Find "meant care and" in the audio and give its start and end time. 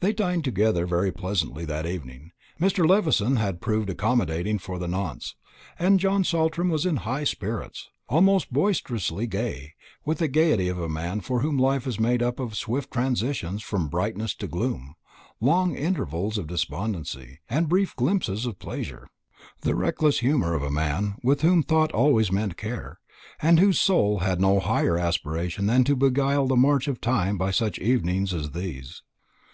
22.32-23.60